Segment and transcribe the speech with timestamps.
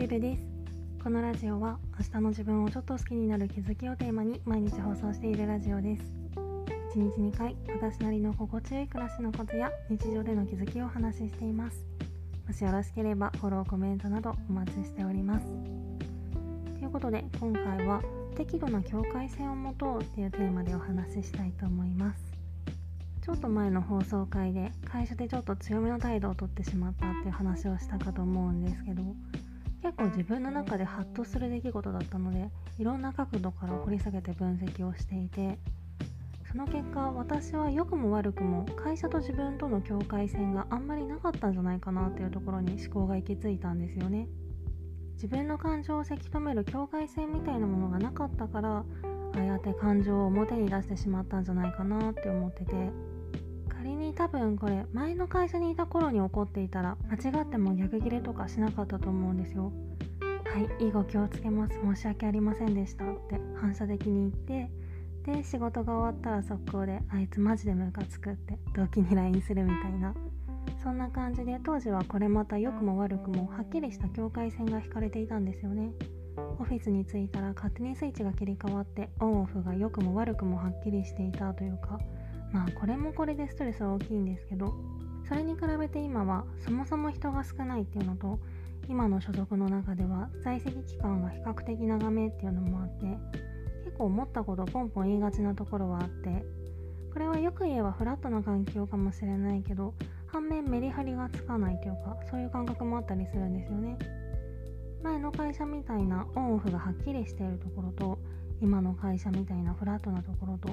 [0.00, 0.42] ルルです。
[1.04, 6.02] このラジオは明日の自分をちょっと好きになる気づきをテーマに毎日放送しているラジオです。
[6.94, 11.84] 1日2回私なりの心地よい暮らしのことや日常での気づきをお話ししています。
[12.48, 15.46] もしよろしければフォローコメントなどお待ちしております。
[16.78, 18.02] ということで今回は
[18.36, 22.22] 適度な境界線を持とうっていうテーマでお話ししたいと思います。
[23.20, 29.02] ちょっと前の放送回で会社でちょっと強めの態度をとってしまったっていう話をしたかと思うんですけど
[29.82, 35.58] 結構自分の中でハッとする出来事だったのでいろんな角度から掘り下げて分析をしていて
[36.50, 44.26] その結果私は良くも悪くも会社と自分との境界線があんまりなかったんじゃないかなっていうところに思考が行き着いたんですよね。
[45.14, 48.84] 自分の感情をせき止める境界線みたいなものがなかったからあ
[49.38, 53.19] あやって感情を表に出してしまったんじゃないかなって思ってて。
[53.82, 59.72] 仮に多分これ前の会社にいた頃に起こっていたら間違っても逆ギレとかしなかったと思うんですよ。
[60.44, 61.80] はい以後気をつけます。
[61.82, 64.70] 申し訳ありませんでしたって反射的に言って
[65.32, 70.14] で仕事が終わったら速攻であいつマジでムカつくって同期に LINE するみたいな。
[70.82, 75.92] そんな感じで当時はこれまた良くも悪くもはっきりした境界線が引かれていたんですよね。
[76.58, 81.98] オフィスに着いたら勝手にスイッチが切り替わってオンオフが良くも悪くもはっきりしていたというか
[82.52, 84.74] まあこれもこれでストレスは大きいんですけど
[85.28, 88.38] それに比べて今はそもそも人が少ないっていうのと
[88.88, 93.06] 今の所属の中では在籍期間が比較的長めっていうのもあって
[93.84, 96.44] 結構思ったことポンポン言いがちなところはあって
[97.12, 99.94] これはよく言えばフラットな環境かもしれないけど
[100.26, 103.98] 反面メリハリがつかないというかそういう感覚もあったりするんですよね。
[105.02, 108.18] 前の会社みたいなオンオフがはっきりしているところと
[108.60, 110.68] 今の会社みたいなフラットなところと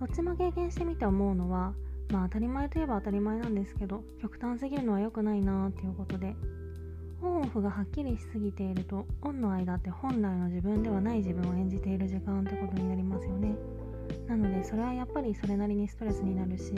[0.00, 1.72] どっちも経験してみて思うのは
[2.10, 6.34] まあ当たり前といえば当たり前なんですけど極端すぎるのは良くないなっていうことで
[7.22, 13.56] オンオフがはっきりしすぎているとオンの間って本来の自分ではない自分を演じている時間ってことになりますよね。
[14.28, 16.72] なのでそれはやっぱりそれなりにストレスになるし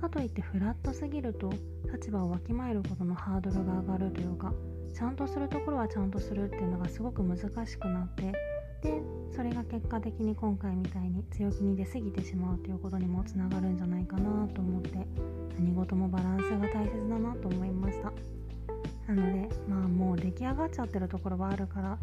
[0.00, 1.50] かといってフラットすぎると
[1.90, 4.52] 立場をわきまえることのハードルが上がるというか
[4.94, 8.32] ちゃんとするところはちゃんとするっていうのがすごく難しくなって
[8.84, 9.02] で
[9.34, 15.06] それが結果的に今回みたいに強気に出過ぎてしまうということにもつながるんじゃないかなと思って
[15.58, 18.12] 何事もバランスが大切だなと思いました。
[19.06, 21.98] なのでまあもう出来上がっちゃってるところはあるから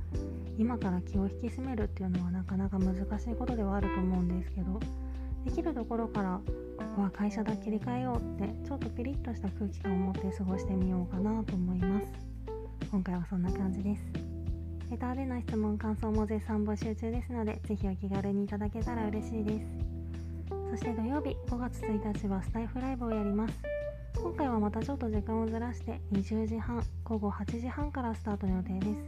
[0.58, 4.80] 今から気を引き締めるっていうのはなかなか難しいことではあると思うんですけど
[5.46, 6.40] できるところから
[6.78, 12.08] ここは会社だ切り替えようってちょっとピリッとした空気感を持って過ごしてみようかなと思います。
[12.92, 14.31] 今回はそんな感じです。
[14.92, 17.32] レターでの質問感想も絶賛募集中です。
[17.32, 19.66] のでぜひお気軽にいただけたら嬉しいです。
[20.70, 23.54] そして土曜日5月1日はスタイフライブをやります。
[24.22, 29.02] 今回はまたちょっと時間をずらして20時半午後8時半からスタートの予定です。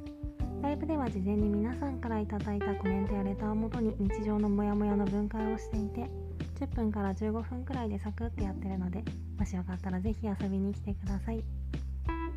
[0.61, 6.09] ライブでは事前に皆さんからいただいたコメントやレターをもとに日常のモヤモヤの分解をしていて
[6.61, 9.03] 10分から15分くらいでサクッとやってるので
[9.37, 11.43] もしよかったらぜひ遊びに来てください。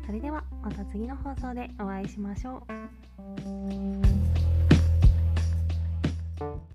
[0.07, 2.65] それではまた次の放送でお会いしましょ
[4.03, 4.06] う。